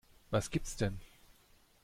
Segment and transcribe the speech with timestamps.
[0.31, 0.99] Was gibt's denn?